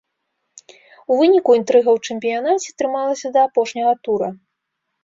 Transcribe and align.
У 1.11 1.17
выніку 1.19 1.51
інтрыга 1.59 1.89
ў 1.95 1.99
чэмпіянаце 2.09 2.69
трымалася 2.81 3.27
да 3.39 3.49
апошняга 3.51 3.93
тура. 4.07 4.29